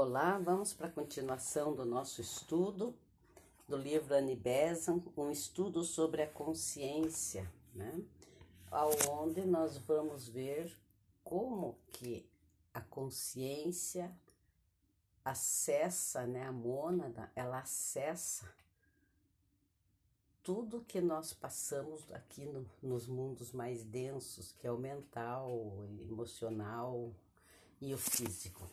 Olá, 0.00 0.38
vamos 0.38 0.72
para 0.72 0.86
a 0.86 0.92
continuação 0.92 1.74
do 1.74 1.84
nosso 1.84 2.20
estudo 2.20 2.94
do 3.66 3.76
livro 3.76 4.14
Annie 4.14 4.36
Besant, 4.36 5.02
um 5.16 5.28
estudo 5.28 5.82
sobre 5.82 6.22
a 6.22 6.26
consciência, 6.28 7.52
né? 7.74 8.00
Onde 9.10 9.44
nós 9.44 9.76
vamos 9.76 10.28
ver 10.28 10.72
como 11.24 11.76
que 11.90 12.24
a 12.72 12.80
consciência 12.80 14.16
acessa, 15.24 16.24
né, 16.28 16.46
a 16.46 16.52
mônada, 16.52 17.28
ela 17.34 17.58
acessa 17.58 18.48
tudo 20.44 20.84
que 20.86 21.00
nós 21.00 21.32
passamos 21.32 22.08
aqui 22.12 22.46
no, 22.46 22.64
nos 22.80 23.08
mundos 23.08 23.50
mais 23.50 23.82
densos, 23.82 24.52
que 24.52 24.64
é 24.64 24.70
o 24.70 24.78
mental, 24.78 25.50
o 25.50 25.88
emocional 26.08 27.12
e 27.80 27.92
o 27.92 27.98
físico. 27.98 28.70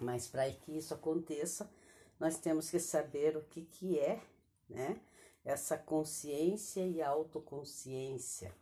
Mas 0.00 0.26
para 0.26 0.50
que 0.50 0.76
isso 0.76 0.94
aconteça, 0.94 1.70
nós 2.18 2.38
temos 2.38 2.70
que 2.70 2.78
saber 2.80 3.36
o 3.36 3.42
que, 3.42 3.62
que 3.62 3.98
é, 3.98 4.20
né? 4.68 4.98
Essa 5.44 5.76
consciência 5.76 6.86
e 6.86 7.02
autoconsciência, 7.02 8.54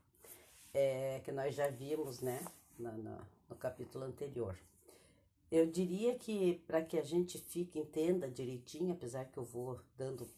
é, 0.74 1.20
que 1.24 1.32
nós 1.32 1.54
já 1.54 1.68
vimos, 1.68 2.20
né? 2.20 2.44
No, 2.78 2.92
no, 2.92 3.18
no 3.48 3.56
capítulo 3.56 4.04
anterior. 4.04 4.56
Eu 5.50 5.66
diria 5.66 6.14
que 6.18 6.62
para 6.66 6.82
que 6.82 6.98
a 6.98 7.02
gente 7.02 7.38
fique, 7.38 7.78
entenda 7.78 8.28
direitinho, 8.28 8.92
apesar 8.92 9.24
que 9.24 9.38
eu 9.38 9.44
vou 9.44 9.80
dando 9.96 10.28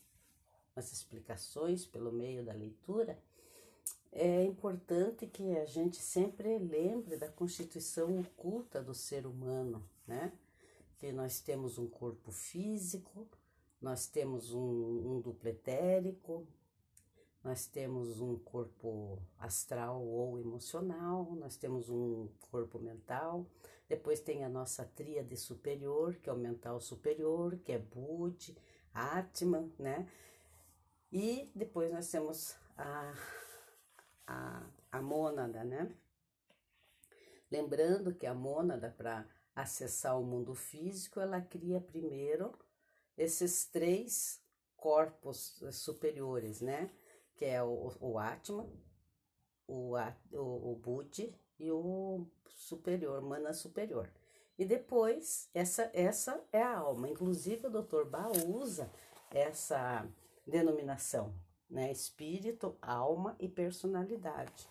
umas 0.74 0.92
explicações 0.92 1.84
pelo 1.84 2.12
meio 2.12 2.44
da 2.44 2.52
leitura, 2.52 3.18
é 4.12 4.44
importante 4.44 5.26
que 5.26 5.56
a 5.56 5.66
gente 5.66 5.96
sempre 5.96 6.58
lembre 6.58 7.16
da 7.16 7.28
constituição 7.28 8.20
oculta 8.20 8.82
do 8.82 8.94
ser 8.94 9.26
humano, 9.26 9.84
né? 10.06 10.32
Que 11.00 11.10
nós 11.12 11.40
temos 11.40 11.78
um 11.78 11.88
corpo 11.88 12.30
físico, 12.30 13.26
nós 13.80 14.06
temos 14.06 14.52
um, 14.52 14.60
um 14.60 15.20
duplo 15.20 15.48
etérico, 15.48 16.46
nós 17.42 17.66
temos 17.66 18.20
um 18.20 18.38
corpo 18.38 19.18
astral 19.38 20.06
ou 20.06 20.38
emocional, 20.38 21.34
nós 21.36 21.56
temos 21.56 21.88
um 21.88 22.28
corpo 22.50 22.78
mental, 22.78 23.46
depois 23.88 24.20
tem 24.20 24.44
a 24.44 24.48
nossa 24.48 24.84
tríade 24.84 25.34
superior, 25.38 26.16
que 26.16 26.28
é 26.28 26.32
o 26.34 26.36
mental 26.36 26.78
superior, 26.82 27.58
que 27.64 27.72
é 27.72 27.78
Bud, 27.78 28.54
Atman, 28.92 29.72
né? 29.78 30.06
E 31.10 31.50
depois 31.54 31.90
nós 31.90 32.10
temos 32.10 32.54
a, 32.76 33.14
a, 34.26 34.66
a 34.92 35.00
mônada, 35.00 35.64
né? 35.64 35.90
Lembrando 37.50 38.14
que 38.14 38.26
a 38.26 38.34
mônada, 38.34 38.94
para 38.96 39.26
acessar 39.62 40.18
o 40.18 40.24
mundo 40.24 40.54
físico, 40.54 41.20
ela 41.20 41.40
cria 41.40 41.80
primeiro 41.80 42.52
esses 43.16 43.66
três 43.66 44.40
corpos 44.76 45.62
superiores, 45.72 46.60
né? 46.60 46.90
Que 47.36 47.44
é 47.44 47.62
o, 47.62 47.92
o 48.00 48.18
Atman, 48.18 48.68
o, 49.66 49.94
o, 50.32 50.72
o 50.72 50.76
Budi 50.76 51.34
e 51.58 51.70
o 51.70 52.26
superior, 52.48 53.20
mana 53.20 53.52
superior. 53.52 54.10
E 54.58 54.64
depois, 54.64 55.48
essa, 55.54 55.90
essa 55.94 56.42
é 56.52 56.62
a 56.62 56.76
alma. 56.76 57.08
Inclusive, 57.08 57.66
o 57.66 57.82
Dr. 57.82 58.04
Ba 58.04 58.28
usa 58.46 58.90
essa 59.30 60.06
denominação, 60.46 61.34
né? 61.68 61.90
Espírito, 61.90 62.76
alma 62.82 63.36
e 63.38 63.48
personalidade. 63.48 64.68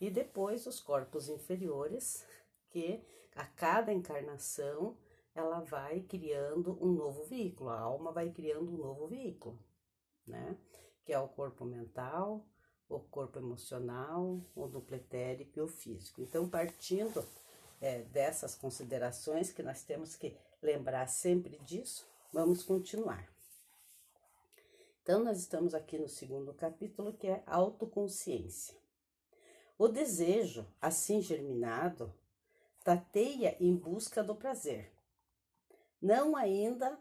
E 0.00 0.10
depois, 0.10 0.66
os 0.66 0.80
corpos 0.80 1.28
inferiores, 1.28 2.26
que 2.70 3.02
a 3.34 3.44
cada 3.44 3.92
encarnação 3.92 4.96
ela 5.34 5.60
vai 5.60 6.00
criando 6.00 6.78
um 6.80 6.92
novo 6.92 7.24
veículo, 7.24 7.70
a 7.70 7.78
alma 7.78 8.12
vai 8.12 8.30
criando 8.30 8.70
um 8.70 8.76
novo 8.76 9.08
veículo, 9.08 9.58
né? 10.26 10.56
Que 11.04 11.12
é 11.12 11.18
o 11.18 11.28
corpo 11.28 11.64
mental, 11.64 12.44
o 12.88 13.00
corpo 13.00 13.38
emocional, 13.38 14.40
o 14.54 14.66
duplo 14.66 14.96
etérico 14.96 15.58
e 15.58 15.62
o 15.62 15.68
físico. 15.68 16.20
Então, 16.20 16.48
partindo 16.48 17.24
é, 17.80 18.02
dessas 18.02 18.54
considerações 18.54 19.50
que 19.50 19.62
nós 19.62 19.82
temos 19.82 20.14
que 20.14 20.36
lembrar 20.60 21.06
sempre 21.08 21.58
disso, 21.60 22.06
vamos 22.32 22.62
continuar. 22.62 23.26
Então, 25.02 25.24
nós 25.24 25.38
estamos 25.38 25.74
aqui 25.74 25.98
no 25.98 26.08
segundo 26.08 26.54
capítulo, 26.54 27.14
que 27.14 27.26
é 27.26 27.42
autoconsciência. 27.46 28.76
O 29.76 29.88
desejo, 29.88 30.64
assim 30.80 31.20
germinado, 31.20 32.12
tateia 32.82 33.56
em 33.60 33.74
busca 33.76 34.22
do 34.22 34.34
prazer, 34.34 34.92
não 36.00 36.36
ainda 36.36 36.98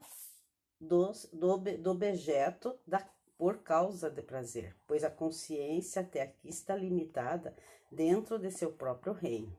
do, 0.79 1.11
do, 1.33 1.57
do 1.57 1.91
objeto 1.91 2.79
da, 2.85 3.07
por 3.37 3.63
causa 3.63 4.09
de 4.09 4.21
prazer, 4.21 4.75
pois 4.85 5.03
a 5.03 5.09
consciência 5.09 6.03
até 6.03 6.21
aqui 6.21 6.49
está 6.49 6.75
limitada 6.75 7.55
dentro 7.91 8.37
de 8.37 8.51
seu 8.51 8.71
próprio 8.71 9.13
reino. 9.13 9.57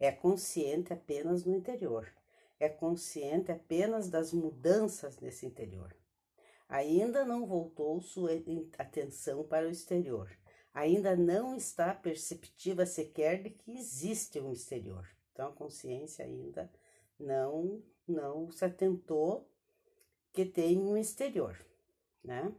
É 0.00 0.10
consciente 0.10 0.92
apenas 0.92 1.44
no 1.44 1.54
interior, 1.54 2.12
é 2.58 2.68
consciente 2.68 3.52
apenas 3.52 4.08
das 4.08 4.32
mudanças 4.32 5.20
nesse 5.20 5.46
interior. 5.46 5.94
Ainda 6.68 7.24
não 7.24 7.46
voltou 7.46 8.00
sua 8.00 8.30
atenção 8.76 9.44
para 9.44 9.68
o 9.68 9.70
exterior, 9.70 10.28
ainda 10.72 11.14
não 11.14 11.54
está 11.54 11.94
perceptiva 11.94 12.84
sequer 12.84 13.42
de 13.42 13.50
que 13.50 13.78
existe 13.78 14.40
um 14.40 14.52
exterior. 14.52 15.13
Então 15.34 15.48
a 15.48 15.52
consciência 15.52 16.24
ainda 16.24 16.70
não 17.18 17.82
não 18.06 18.50
se 18.50 18.64
atentou 18.64 19.48
que 20.32 20.44
tem 20.44 20.78
um 20.78 20.96
exterior, 20.96 21.58
né? 22.22 22.54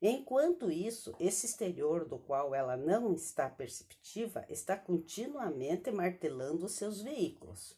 Enquanto 0.00 0.70
isso, 0.70 1.14
esse 1.18 1.46
exterior 1.46 2.04
do 2.04 2.18
qual 2.18 2.54
ela 2.54 2.76
não 2.76 3.12
está 3.12 3.48
perceptiva 3.48 4.44
está 4.48 4.76
continuamente 4.76 5.90
martelando 5.90 6.66
os 6.66 6.72
seus 6.72 7.02
veículos. 7.02 7.76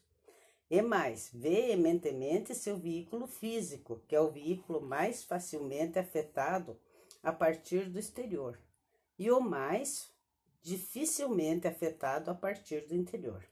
E 0.71 0.81
mais, 0.83 1.31
veementemente 1.33 2.55
seu 2.55 2.77
veículo 2.77 3.27
físico, 3.27 4.03
que 4.07 4.15
é 4.15 4.21
o 4.21 4.31
veículo 4.31 4.81
mais 4.81 5.25
facilmente 5.25 5.99
afetado 5.99 6.79
a 7.23 7.33
partir 7.33 7.91
do 7.91 7.99
exterior, 7.99 8.59
e 9.19 9.31
o 9.31 9.41
mais 9.41 10.13
dificilmente 10.63 11.67
afetado 11.67 12.31
a 12.31 12.35
partir 12.35 12.87
do 12.87 12.95
interior. 12.95 13.50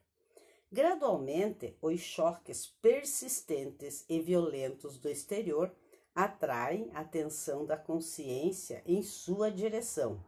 Gradualmente, 0.70 1.76
os 1.80 1.98
choques 2.00 2.66
persistentes 2.82 4.04
e 4.06 4.20
violentos 4.20 4.98
do 4.98 5.08
exterior 5.08 5.74
atraem 6.14 6.90
a 6.92 7.00
atenção 7.00 7.64
da 7.64 7.76
consciência 7.76 8.82
em 8.84 9.02
sua 9.02 9.50
direção. 9.50 10.22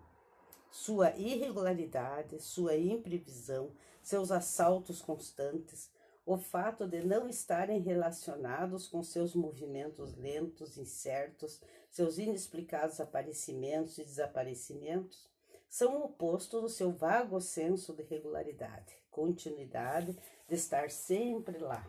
Sua 0.70 1.10
irregularidade, 1.16 2.40
sua 2.42 2.74
imprevisão, 2.76 3.70
seus 4.02 4.30
assaltos 4.30 5.02
constantes, 5.02 5.90
o 6.24 6.38
fato 6.38 6.86
de 6.86 7.04
não 7.04 7.28
estarem 7.28 7.80
relacionados 7.80 8.86
com 8.86 9.02
seus 9.02 9.34
movimentos 9.34 10.16
lentos, 10.16 10.78
incertos, 10.78 11.60
seus 11.90 12.18
inexplicados 12.18 12.98
aparecimentos 12.98 13.98
e 13.98 14.04
desaparecimentos, 14.04 15.29
são 15.70 15.98
o 15.98 16.04
oposto 16.06 16.60
do 16.60 16.68
seu 16.68 16.90
vago 16.90 17.40
senso 17.40 17.94
de 17.94 18.02
regularidade, 18.02 18.92
continuidade, 19.08 20.18
de 20.48 20.54
estar 20.56 20.90
sempre 20.90 21.58
lá, 21.58 21.88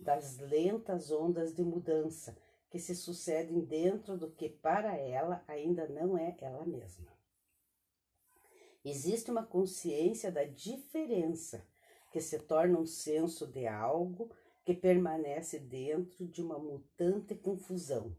das 0.00 0.38
lentas 0.38 1.10
ondas 1.10 1.54
de 1.54 1.62
mudança 1.62 2.34
que 2.70 2.78
se 2.78 2.96
sucedem 2.96 3.60
dentro 3.60 4.16
do 4.16 4.30
que 4.30 4.48
para 4.48 4.96
ela 4.96 5.44
ainda 5.46 5.86
não 5.86 6.16
é 6.16 6.34
ela 6.40 6.64
mesma. 6.64 7.12
Existe 8.82 9.30
uma 9.30 9.44
consciência 9.44 10.32
da 10.32 10.44
diferença 10.44 11.66
que 12.10 12.22
se 12.22 12.38
torna 12.38 12.78
um 12.78 12.86
senso 12.86 13.46
de 13.46 13.66
algo 13.66 14.30
que 14.64 14.72
permanece 14.72 15.58
dentro 15.58 16.26
de 16.26 16.40
uma 16.40 16.58
mutante 16.58 17.34
confusão 17.34 18.16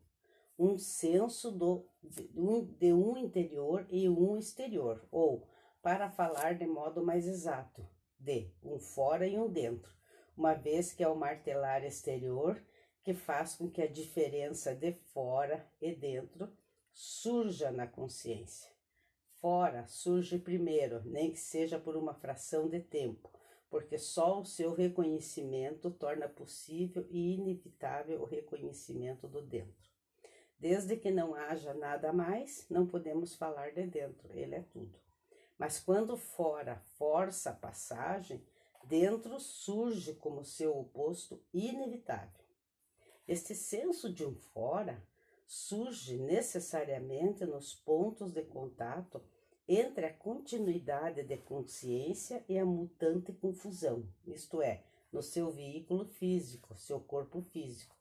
um 0.60 0.78
senso 0.78 1.52
do, 1.52 1.88
de, 2.04 2.94
um, 2.94 3.18
interior 3.18 3.88
e 3.90 4.10
um 4.10 4.38
exterior, 4.38 5.08
ou, 5.10 5.48
para 5.82 6.12
falar 6.12 6.58
de 6.58 6.68
modo 6.68 7.02
mais 7.02 7.26
exato, 7.26 7.88
de 8.20 8.52
um 8.62 8.78
fora 8.78 9.26
e 9.26 9.40
um 9.40 9.50
dentro, 9.50 9.90
uma 10.36 10.54
vez 10.54 10.92
que 10.92 11.02
é 11.02 11.08
o 11.08 11.16
martelar 11.16 11.86
exterior 11.86 12.62
que 13.02 13.14
faz 13.14 13.56
com 13.56 13.72
que 13.72 13.82
a 13.82 13.88
diferença 13.88 14.76
de 14.76 14.92
fora 15.14 15.66
e 15.82 15.96
dentro 15.96 16.52
surja 16.92 17.72
na 17.72 17.88
consciência. 17.88 18.70
Fora 19.40 19.88
surge 19.88 20.38
primeiro, 20.38 21.02
nem 21.06 21.32
que 21.32 21.40
seja 21.40 21.80
por 21.80 21.96
uma 21.96 22.14
fração 22.14 22.68
de 22.68 22.82
tempo, 22.82 23.32
porque 23.70 23.98
só 23.98 24.42
o 24.42 24.46
seu 24.46 24.74
reconhecimento 24.74 25.90
torna 25.90 26.28
possível 26.28 27.08
e 27.10 27.36
inevitável 27.36 28.22
o 28.22 28.26
reconhecimento 28.26 29.26
do 29.26 29.42
dentro. 29.42 29.90
Desde 30.60 30.98
que 30.98 31.10
não 31.10 31.34
haja 31.34 31.74
nada 31.74 32.12
mais, 32.12 32.66
não 32.70 32.86
podemos 32.86 33.34
falar 33.34 33.72
de 33.72 33.88
dentro, 33.88 34.30
ele 34.34 34.56
é 34.56 34.62
tudo. 34.62 35.00
Mas 35.58 35.80
quando 35.80 36.18
fora 36.18 36.78
força 36.98 37.52
a 37.52 37.56
passagem, 37.56 38.44
dentro 38.84 39.40
surge 39.40 40.14
como 40.16 40.44
seu 40.44 40.78
oposto 40.78 41.42
inevitável. 41.54 42.44
Este 43.26 43.56
senso 43.56 44.12
de 44.12 44.26
um 44.26 44.36
fora 44.36 45.02
surge 45.46 46.18
necessariamente 46.18 47.46
nos 47.46 47.74
pontos 47.74 48.34
de 48.34 48.44
contato 48.44 49.24
entre 49.68 50.08
a 50.08 50.14
continuidade 50.14 51.24
de 51.24 51.38
consciência 51.38 52.44
e 52.50 52.58
a 52.58 52.66
mutante 52.66 53.32
confusão, 53.32 54.04
isto 54.26 54.62
é, 54.62 54.84
no 55.12 55.22
seu 55.22 55.52
veículo 55.52 56.06
físico, 56.06 56.76
seu 56.76 57.00
corpo 57.00 57.42
físico. 57.42 57.99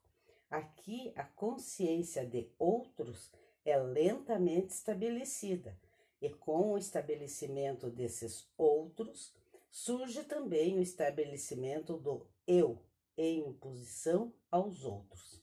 Aqui 0.49 1.13
a 1.15 1.23
consciência 1.23 2.25
de 2.25 2.49
outros 2.57 3.31
é 3.63 3.77
lentamente 3.77 4.73
estabelecida, 4.73 5.77
e 6.19 6.29
com 6.29 6.71
o 6.71 6.77
estabelecimento 6.77 7.87
desses 7.87 8.49
outros, 8.57 9.31
surge 9.69 10.23
também 10.23 10.75
o 10.75 10.81
estabelecimento 10.81 11.97
do 11.97 12.25
eu 12.47 12.81
em 13.15 13.43
oposição 13.43 14.33
aos 14.49 14.83
outros. 14.83 15.39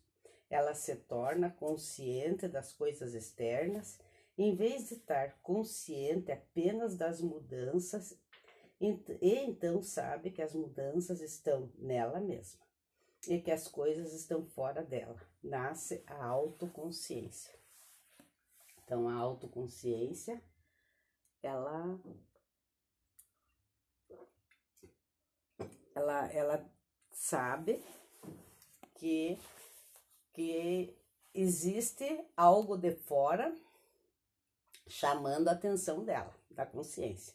Ela 0.51 0.75
se 0.75 0.97
torna 0.97 1.51
consciente 1.51 2.49
das 2.49 2.73
coisas 2.73 3.15
externas, 3.15 4.01
em 4.37 4.57
vez 4.57 4.89
de 4.89 4.95
estar 4.95 5.39
consciente 5.41 6.33
apenas 6.33 6.97
das 6.97 7.21
mudanças, 7.21 8.19
e 8.81 8.99
então 9.23 9.81
sabe 9.83 10.33
que 10.33 10.43
as 10.43 10.53
mudanças 10.53 11.21
estão 11.21 11.71
nela 11.79 12.21
mesma 12.21 12.66
e 13.29 13.41
que 13.41 13.51
as 13.51 13.69
coisas 13.69 14.13
estão 14.13 14.45
fora 14.47 14.83
dela. 14.83 15.21
Nasce 15.43 16.03
a 16.07 16.25
autoconsciência. 16.25 17.55
Então, 18.85 19.09
a 19.09 19.15
autoconsciência, 19.15 20.43
ela 21.43 21.99
ela, 25.97 26.33
ela 26.33 26.71
sabe 27.11 27.83
que, 28.95 29.39
que 30.33 30.95
existe 31.35 32.25
algo 32.37 32.77
de 32.77 32.95
fora 32.95 33.55
chamando 34.87 35.49
a 35.49 35.53
atenção 35.53 36.05
dela, 36.05 36.35
da 36.51 36.67
consciência. 36.67 37.35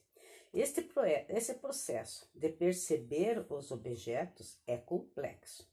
Este, 0.54 0.88
esse 1.30 1.56
processo 1.56 2.30
de 2.36 2.50
perceber 2.50 3.46
os 3.50 3.72
objetos 3.72 4.60
é 4.68 4.78
complexo. 4.78 5.71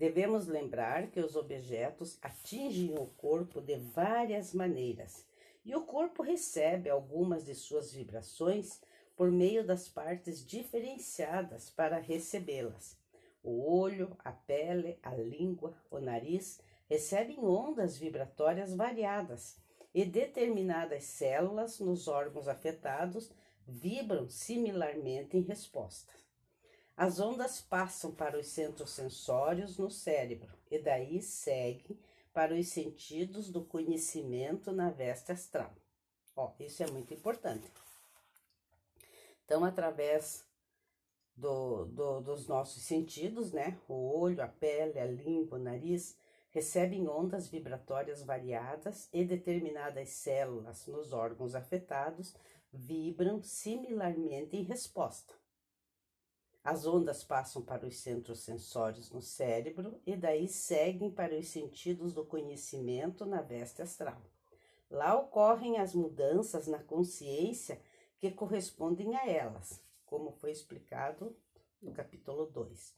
Devemos 0.00 0.46
lembrar 0.46 1.08
que 1.08 1.20
os 1.20 1.36
objetos 1.36 2.18
atingem 2.22 2.94
o 2.98 3.04
corpo 3.18 3.60
de 3.60 3.76
várias 3.76 4.54
maneiras 4.54 5.26
e 5.62 5.76
o 5.76 5.82
corpo 5.82 6.22
recebe 6.22 6.88
algumas 6.88 7.44
de 7.44 7.54
suas 7.54 7.92
vibrações 7.92 8.80
por 9.14 9.30
meio 9.30 9.62
das 9.62 9.90
partes 9.90 10.42
diferenciadas 10.42 11.68
para 11.68 11.98
recebê-las. 11.98 12.96
O 13.42 13.70
olho, 13.70 14.16
a 14.20 14.32
pele, 14.32 14.98
a 15.02 15.14
língua, 15.14 15.76
o 15.90 15.98
nariz 15.98 16.62
recebem 16.88 17.44
ondas 17.44 17.98
vibratórias 17.98 18.74
variadas 18.74 19.58
e 19.94 20.02
determinadas 20.02 21.04
células 21.04 21.78
nos 21.78 22.08
órgãos 22.08 22.48
afetados 22.48 23.30
vibram 23.68 24.30
similarmente 24.30 25.36
em 25.36 25.42
resposta. 25.42 26.10
As 27.00 27.18
ondas 27.18 27.62
passam 27.62 28.12
para 28.12 28.38
os 28.38 28.48
centros 28.48 28.90
sensórios 28.90 29.78
no 29.78 29.90
cérebro 29.90 30.52
e 30.70 30.78
daí 30.78 31.22
seguem 31.22 31.98
para 32.30 32.52
os 32.52 32.68
sentidos 32.68 33.50
do 33.50 33.64
conhecimento 33.64 34.70
na 34.70 34.90
veste 34.90 35.32
astral. 35.32 35.72
Ó, 36.36 36.52
isso 36.60 36.82
é 36.82 36.90
muito 36.90 37.14
importante. 37.14 37.66
Então, 39.46 39.64
através 39.64 40.44
do, 41.34 41.86
do, 41.86 42.20
dos 42.20 42.46
nossos 42.46 42.82
sentidos, 42.82 43.50
né? 43.50 43.78
O 43.88 44.20
olho, 44.20 44.42
a 44.42 44.48
pele, 44.48 45.00
a 45.00 45.06
língua, 45.06 45.56
o 45.56 45.62
nariz, 45.62 46.14
recebem 46.50 47.08
ondas 47.08 47.48
vibratórias 47.48 48.22
variadas 48.22 49.08
e 49.10 49.24
determinadas 49.24 50.10
células 50.10 50.86
nos 50.86 51.14
órgãos 51.14 51.54
afetados 51.54 52.36
vibram 52.70 53.42
similarmente 53.42 54.54
em 54.54 54.64
resposta. 54.64 55.39
As 56.62 56.86
ondas 56.86 57.24
passam 57.24 57.62
para 57.62 57.86
os 57.86 57.98
centros 57.98 58.40
sensórios 58.40 59.10
no 59.10 59.22
cérebro 59.22 60.00
e 60.06 60.14
daí 60.14 60.46
seguem 60.46 61.10
para 61.10 61.34
os 61.34 61.48
sentidos 61.48 62.12
do 62.12 62.24
conhecimento 62.24 63.24
na 63.24 63.40
veste 63.40 63.80
astral. 63.80 64.20
Lá 64.90 65.14
ocorrem 65.14 65.78
as 65.78 65.94
mudanças 65.94 66.66
na 66.66 66.78
consciência 66.78 67.80
que 68.18 68.30
correspondem 68.30 69.16
a 69.16 69.26
elas, 69.26 69.82
como 70.04 70.32
foi 70.32 70.50
explicado 70.50 71.34
no 71.80 71.92
capítulo 71.92 72.44
2. 72.46 72.94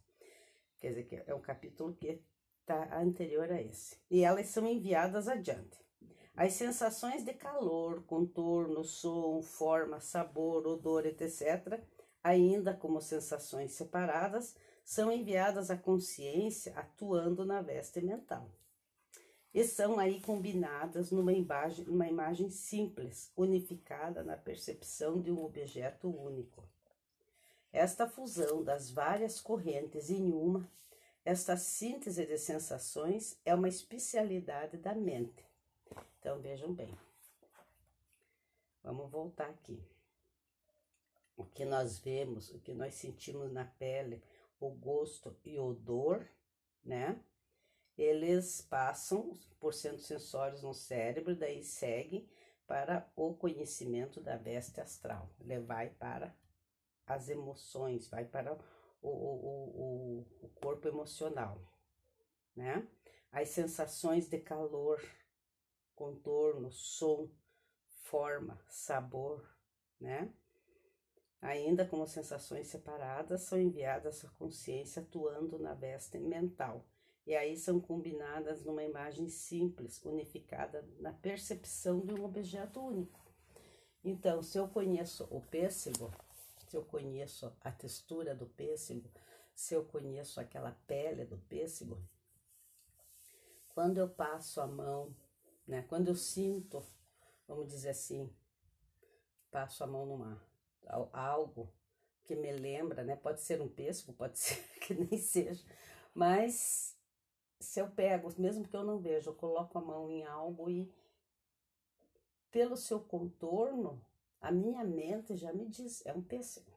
Quer 0.80 0.88
dizer, 0.88 1.04
que 1.04 1.22
é 1.24 1.34
um 1.34 1.40
capítulo 1.40 1.94
que 1.94 2.20
está 2.60 2.98
anterior 2.98 3.52
a 3.52 3.62
esse. 3.62 3.96
E 4.10 4.24
elas 4.24 4.46
são 4.46 4.66
enviadas 4.66 5.28
adiante. 5.28 5.78
As 6.34 6.54
sensações 6.54 7.24
de 7.24 7.34
calor, 7.34 8.02
contorno, 8.04 8.82
som, 8.82 9.42
forma, 9.42 10.00
sabor, 10.00 10.66
odor, 10.66 11.06
etc., 11.06 11.80
ainda 12.22 12.74
como 12.74 13.00
sensações 13.00 13.72
separadas, 13.72 14.54
são 14.84 15.10
enviadas 15.10 15.70
à 15.70 15.76
consciência 15.76 16.72
atuando 16.76 17.44
na 17.44 17.62
veste 17.62 18.00
mental 18.00 18.48
e 19.54 19.64
são 19.64 19.98
aí 19.98 20.20
combinadas 20.20 21.10
numa 21.10 21.32
imagem, 21.32 21.84
numa 21.84 22.08
imagem 22.08 22.50
simples, 22.50 23.30
unificada 23.36 24.22
na 24.22 24.36
percepção 24.36 25.20
de 25.20 25.30
um 25.30 25.44
objeto 25.44 26.08
único. 26.08 26.66
Esta 27.70 28.08
fusão 28.08 28.62
das 28.62 28.90
várias 28.90 29.40
correntes 29.40 30.10
em 30.10 30.32
uma, 30.32 30.68
esta 31.24 31.56
síntese 31.56 32.26
de 32.26 32.38
sensações 32.38 33.38
é 33.44 33.54
uma 33.54 33.68
especialidade 33.68 34.76
da 34.78 34.94
mente. 34.94 35.44
Então 36.18 36.40
vejam 36.40 36.72
bem. 36.72 36.96
Vamos 38.82 39.10
voltar 39.10 39.48
aqui. 39.48 39.91
O 41.36 41.44
que 41.44 41.64
nós 41.64 41.98
vemos, 41.98 42.50
o 42.50 42.60
que 42.60 42.74
nós 42.74 42.94
sentimos 42.94 43.50
na 43.52 43.64
pele, 43.64 44.22
o 44.60 44.70
gosto 44.70 45.36
e 45.44 45.58
o 45.58 45.66
odor, 45.66 46.28
né? 46.84 47.20
eles 47.96 48.62
passam 48.62 49.38
por 49.60 49.74
centros 49.74 50.06
sensórios 50.06 50.62
no 50.62 50.74
cérebro, 50.74 51.36
daí 51.36 51.62
seguem 51.62 52.28
para 52.66 53.10
o 53.14 53.34
conhecimento 53.34 54.20
da 54.20 54.36
veste 54.36 54.80
astral. 54.80 55.30
Ele 55.40 55.58
vai 55.60 55.90
para 55.90 56.34
as 57.06 57.28
emoções, 57.28 58.08
vai 58.08 58.24
para 58.24 58.54
o, 59.02 59.08
o, 59.08 59.08
o, 59.10 60.26
o 60.42 60.48
corpo 60.60 60.88
emocional, 60.88 61.60
né? 62.56 62.88
As 63.30 63.48
sensações 63.48 64.28
de 64.28 64.38
calor, 64.38 65.02
contorno, 65.94 66.70
som, 66.70 67.30
forma, 68.04 68.62
sabor, 68.68 69.46
né? 70.00 70.32
Ainda 71.42 71.84
como 71.84 72.06
sensações 72.06 72.68
separadas, 72.68 73.42
são 73.42 73.60
enviadas 73.60 74.24
à 74.24 74.28
consciência 74.30 75.02
atuando 75.02 75.58
na 75.58 75.74
veste 75.74 76.18
mental 76.18 76.86
e 77.26 77.34
aí 77.34 77.56
são 77.56 77.80
combinadas 77.80 78.64
numa 78.64 78.82
imagem 78.82 79.28
simples, 79.28 80.00
unificada 80.04 80.84
na 80.98 81.12
percepção 81.12 82.00
de 82.00 82.12
um 82.12 82.24
objeto 82.24 82.80
único. 82.80 83.20
Então, 84.04 84.42
se 84.42 84.58
eu 84.58 84.66
conheço 84.68 85.28
o 85.30 85.40
pêssego, 85.40 86.12
se 86.68 86.76
eu 86.76 86.84
conheço 86.84 87.52
a 87.60 87.70
textura 87.70 88.34
do 88.34 88.46
pêssego, 88.46 89.08
se 89.54 89.74
eu 89.74 89.84
conheço 89.84 90.40
aquela 90.40 90.72
pele 90.86 91.24
do 91.24 91.38
pêssego, 91.38 92.02
quando 93.68 93.98
eu 93.98 94.08
passo 94.08 94.60
a 94.60 94.66
mão, 94.66 95.14
né, 95.66 95.82
quando 95.88 96.08
eu 96.08 96.16
sinto, 96.16 96.84
vamos 97.46 97.68
dizer 97.68 97.90
assim, 97.90 98.32
passo 99.50 99.84
a 99.84 99.86
mão 99.86 100.06
numa 100.06 100.42
algo 100.86 101.72
que 102.24 102.36
me 102.36 102.52
lembra, 102.52 103.02
né, 103.02 103.16
pode 103.16 103.42
ser 103.42 103.60
um 103.60 103.68
pêssego, 103.68 104.12
pode 104.12 104.38
ser 104.38 104.62
que 104.80 104.94
nem 104.94 105.18
seja, 105.18 105.64
mas 106.14 106.96
se 107.60 107.80
eu 107.80 107.88
pego, 107.90 108.32
mesmo 108.38 108.66
que 108.66 108.76
eu 108.76 108.84
não 108.84 108.98
veja, 108.98 109.30
eu 109.30 109.34
coloco 109.34 109.78
a 109.78 109.82
mão 109.82 110.10
em 110.10 110.24
algo 110.24 110.68
e 110.68 110.92
pelo 112.50 112.76
seu 112.76 113.00
contorno, 113.00 114.04
a 114.40 114.50
minha 114.50 114.84
mente 114.84 115.36
já 115.36 115.52
me 115.52 115.66
diz, 115.66 116.04
é 116.04 116.12
um 116.12 116.22
pêssego. 116.22 116.70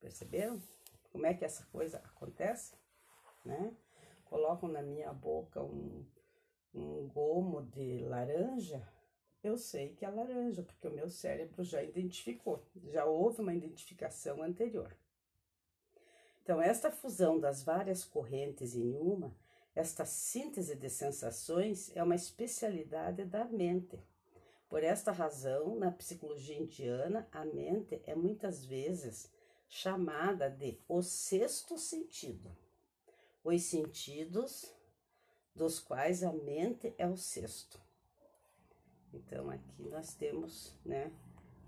Perceberam? 0.00 0.60
Como 1.10 1.26
é 1.26 1.32
que 1.32 1.44
essa 1.44 1.64
coisa 1.66 1.98
acontece? 1.98 2.74
Né? 3.44 3.74
Coloco 4.24 4.66
na 4.66 4.82
minha 4.82 5.12
boca 5.12 5.62
um, 5.62 6.04
um 6.74 7.08
gomo 7.08 7.62
de 7.62 8.04
laranja, 8.04 8.86
eu 9.42 9.58
sei 9.58 9.94
que 9.94 10.04
é 10.04 10.08
laranja, 10.08 10.62
porque 10.62 10.86
o 10.86 10.92
meu 10.92 11.08
cérebro 11.08 11.64
já 11.64 11.82
identificou, 11.82 12.62
já 12.90 13.04
houve 13.04 13.40
uma 13.40 13.54
identificação 13.54 14.42
anterior. 14.42 14.96
Então, 16.42 16.60
esta 16.60 16.90
fusão 16.90 17.38
das 17.38 17.62
várias 17.62 18.04
correntes 18.04 18.74
em 18.74 18.94
uma, 18.94 19.34
esta 19.74 20.04
síntese 20.04 20.74
de 20.76 20.90
sensações 20.90 21.90
é 21.96 22.02
uma 22.02 22.14
especialidade 22.14 23.24
da 23.24 23.44
mente. 23.44 23.98
Por 24.68 24.82
esta 24.82 25.12
razão, 25.12 25.76
na 25.76 25.90
psicologia 25.90 26.58
indiana, 26.58 27.28
a 27.30 27.44
mente 27.44 28.00
é 28.06 28.14
muitas 28.14 28.64
vezes 28.64 29.30
chamada 29.68 30.50
de 30.50 30.78
o 30.88 31.02
sexto 31.02 31.78
sentido, 31.78 32.54
os 33.42 33.62
sentidos, 33.62 34.74
dos 35.54 35.78
quais 35.78 36.22
a 36.22 36.32
mente 36.32 36.94
é 36.98 37.06
o 37.06 37.16
sexto. 37.16 37.80
Então, 39.12 39.50
aqui 39.50 39.88
nós 39.88 40.14
temos, 40.14 40.78
né? 40.84 41.12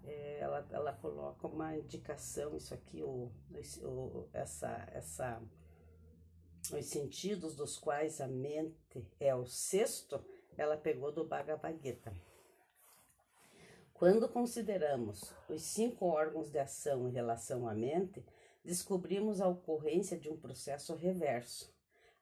É, 0.06 0.38
ela, 0.40 0.66
ela 0.70 0.92
coloca 0.92 1.46
uma 1.46 1.76
indicação, 1.76 2.56
isso 2.56 2.74
aqui, 2.74 3.02
o, 3.02 3.30
o, 3.82 4.28
essa, 4.32 4.86
essa, 4.92 5.42
os 6.72 6.86
sentidos 6.86 7.56
dos 7.56 7.78
quais 7.78 8.20
a 8.20 8.26
mente 8.26 9.06
é 9.18 9.34
o 9.34 9.46
sexto, 9.46 10.22
ela 10.56 10.76
pegou 10.76 11.10
do 11.10 11.24
Bhagavad 11.24 11.78
Gita. 11.82 12.12
Quando 13.94 14.28
consideramos 14.28 15.32
os 15.48 15.62
cinco 15.62 16.06
órgãos 16.06 16.50
de 16.50 16.58
ação 16.58 17.08
em 17.08 17.12
relação 17.12 17.66
à 17.66 17.74
mente, 17.74 18.22
descobrimos 18.62 19.40
a 19.40 19.48
ocorrência 19.48 20.18
de 20.18 20.28
um 20.28 20.36
processo 20.36 20.94
reverso. 20.94 21.73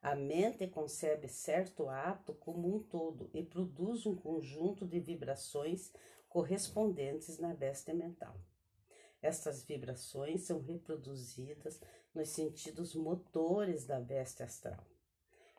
A 0.02 0.16
mente 0.16 0.66
concebe 0.66 1.28
certo 1.28 1.88
ato 1.88 2.35
como 2.35 2.75
um 2.75 2.82
todo 2.82 3.30
e 3.32 3.40
produz 3.40 4.04
um 4.04 4.16
conjunto 4.16 4.85
de 4.85 4.99
vibrações 4.99 5.92
correspondentes 6.28 7.38
na 7.38 7.54
veste 7.54 7.92
mental. 7.92 8.37
Estas 9.23 9.62
vibrações 9.62 10.42
são 10.42 10.61
reproduzidas 10.61 11.80
nos 12.12 12.30
sentidos 12.30 12.97
motores 12.97 13.87
da 13.87 14.00
veste 14.00 14.42
astral. 14.42 14.85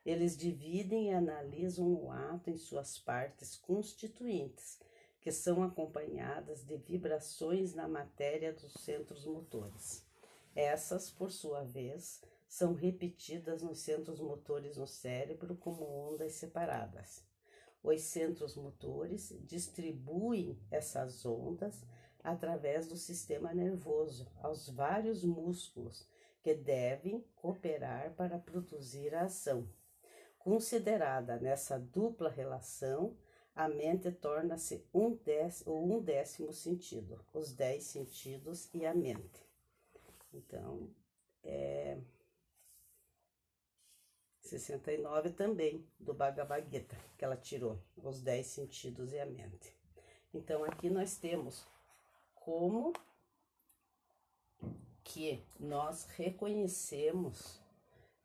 Eles 0.06 0.36
dividem 0.36 1.12
e 1.12 1.14
analisam 1.14 1.94
o 1.94 2.12
ato 2.12 2.50
em 2.50 2.58
suas 2.58 3.00
partes 3.00 3.56
constituintes, 3.56 4.78
que 5.22 5.32
são 5.32 5.64
acompanhadas 5.64 6.66
de 6.66 6.76
vibrações 6.76 7.74
na 7.74 7.88
matéria 7.88 8.52
dos 8.52 8.74
centros 8.74 9.26
motores. 9.26 10.06
Essas, 10.54 11.10
por 11.10 11.32
sua 11.32 11.64
vez, 11.64 12.22
são 12.54 12.76
repetidas 12.76 13.64
nos 13.64 13.80
centros 13.80 14.20
motores 14.20 14.78
no 14.78 14.86
cérebro 14.86 15.56
como 15.56 15.84
ondas 15.84 16.34
separadas. 16.34 17.26
Os 17.82 18.04
centros 18.04 18.56
motores 18.56 19.36
distribuem 19.42 20.60
essas 20.70 21.26
ondas 21.26 21.84
através 22.24 22.88
do 22.88 22.96
sistema 22.96 23.56
nervoso 23.56 24.32
aos 24.36 24.70
vários 24.70 25.24
músculos 25.24 26.08
que 26.44 26.54
devem 26.54 27.26
cooperar 27.38 28.14
para 28.14 28.38
produzir 28.38 29.16
a 29.16 29.24
ação. 29.24 29.68
Considerada 30.38 31.40
nessa 31.40 31.80
dupla 31.80 32.30
relação, 32.30 33.18
a 33.56 33.68
mente 33.68 34.12
torna-se 34.12 34.88
um, 34.94 35.16
décimo, 35.16 35.96
um 35.96 36.00
décimo 36.00 36.54
sentido, 36.54 37.20
os 37.34 37.52
dez 37.52 37.86
sentidos 37.86 38.70
e 38.76 38.86
a 38.86 38.94
mente. 38.94 39.44
Então, 40.32 40.88
é 41.44 41.98
69 44.44 45.32
também 45.32 45.88
do 46.00 46.14
Bhagavad 46.14 46.70
Gita, 46.70 46.98
que 47.18 47.24
ela 47.24 47.38
tirou, 47.38 47.80
os 47.98 48.22
dez 48.22 48.48
sentidos 48.48 49.12
e 49.14 49.20
a 49.20 49.26
mente. 49.26 49.76
Então, 50.34 50.64
aqui 50.66 50.90
nós 50.90 51.18
temos 51.18 51.66
como 52.36 52.92
que 55.04 55.44
nós 55.60 56.06
reconhecemos 56.16 57.62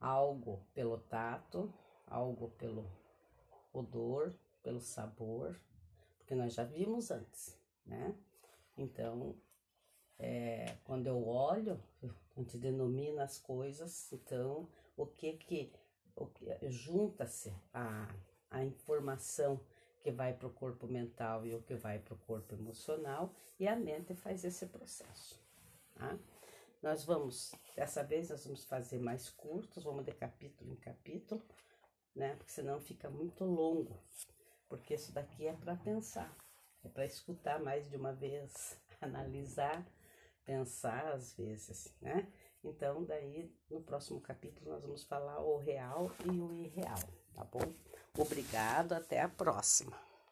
algo 0.00 0.60
pelo 0.74 0.98
tato, 0.98 1.72
algo 2.06 2.50
pelo 2.50 2.90
odor, 3.72 4.34
pelo 4.62 4.80
sabor, 4.80 5.58
porque 6.18 6.34
nós 6.34 6.52
já 6.54 6.64
vimos 6.64 7.10
antes, 7.10 7.56
né? 7.86 8.14
Então, 8.76 9.36
é, 10.18 10.76
quando 10.84 11.06
eu 11.06 11.26
olho, 11.26 11.80
a 12.02 12.40
gente 12.40 12.58
denomina 12.58 13.22
as 13.22 13.38
coisas, 13.38 14.12
então, 14.12 14.68
o 14.96 15.06
que 15.06 15.34
que 15.34 15.72
junta-se 16.68 17.52
a, 17.72 18.08
a 18.50 18.64
informação 18.64 19.60
que 20.00 20.10
vai 20.10 20.32
para 20.32 20.46
o 20.46 20.52
corpo 20.52 20.86
mental 20.86 21.44
e 21.44 21.54
o 21.54 21.62
que 21.62 21.74
vai 21.74 21.98
para 21.98 22.14
o 22.14 22.18
corpo 22.18 22.54
emocional, 22.54 23.34
e 23.58 23.66
a 23.66 23.76
mente 23.76 24.14
faz 24.14 24.44
esse 24.44 24.66
processo, 24.66 25.38
tá? 25.94 26.18
Nós 26.80 27.04
vamos, 27.04 27.52
dessa 27.74 28.04
vez 28.04 28.30
nós 28.30 28.44
vamos 28.44 28.64
fazer 28.64 29.00
mais 29.00 29.28
curtos, 29.30 29.82
vamos 29.82 30.04
de 30.04 30.12
capítulo 30.12 30.72
em 30.72 30.76
capítulo, 30.76 31.42
né? 32.14 32.36
Porque 32.36 32.52
senão 32.52 32.80
fica 32.80 33.10
muito 33.10 33.44
longo, 33.44 33.98
porque 34.68 34.94
isso 34.94 35.12
daqui 35.12 35.46
é 35.46 35.52
para 35.52 35.74
pensar, 35.74 36.32
é 36.84 36.88
para 36.88 37.04
escutar 37.04 37.60
mais 37.60 37.90
de 37.90 37.96
uma 37.96 38.12
vez, 38.12 38.80
analisar, 39.00 39.84
pensar 40.44 41.12
às 41.12 41.34
vezes, 41.34 41.92
né? 42.00 42.26
Então, 42.68 43.04
daí 43.04 43.50
no 43.70 43.80
próximo 43.80 44.20
capítulo 44.20 44.70
nós 44.70 44.82
vamos 44.82 45.04
falar 45.04 45.40
o 45.40 45.58
real 45.58 46.10
e 46.24 46.40
o 46.40 46.52
irreal, 46.52 46.98
tá 47.34 47.44
bom? 47.44 47.72
Obrigado, 48.16 48.92
até 48.92 49.20
a 49.20 49.28
próxima. 49.28 50.07